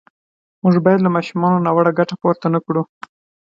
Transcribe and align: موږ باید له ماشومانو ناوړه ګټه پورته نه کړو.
موږ 0.63 0.75
باید 0.85 0.99
له 1.03 1.09
ماشومانو 1.15 1.63
ناوړه 1.65 1.91
ګټه 1.99 2.15
پورته 2.21 2.47
نه 2.53 2.59
کړو. 2.65 2.81